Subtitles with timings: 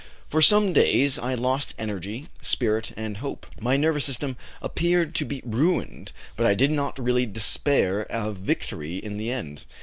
[0.29, 5.43] For some days I lost energy, spirit, and hope; my nervous system appeared to be
[5.45, 9.65] ruined, but I did not really despair of victory in the end.